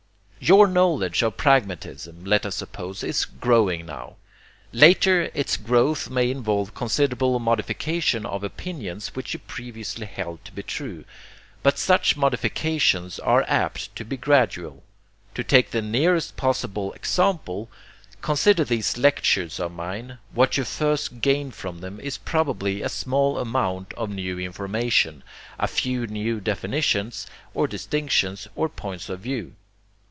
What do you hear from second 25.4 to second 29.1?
a few new definitions, or distinctions, or points